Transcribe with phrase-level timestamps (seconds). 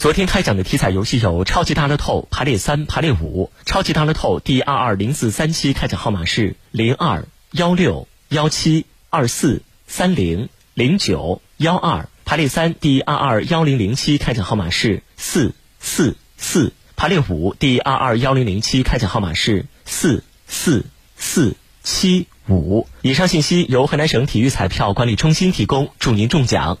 [0.00, 20.86] 昨天开奖的体彩游戏有《超级大乐透》排列三、排列五，《超级大乐透》第二二零四三期开奖号码是零二幺六幺七二四三零零九幺二，排列三第二二幺零零七开奖号码是四四四，排列五第二二幺零零七开奖号码是四四
[21.18, 22.86] 四七五。
[23.02, 26.78] 以上信息由河南省体育彩票管理中心提供，祝您中奖。